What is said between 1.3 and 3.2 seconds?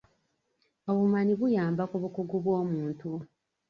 buyamba ku bukugu bw'omuntu.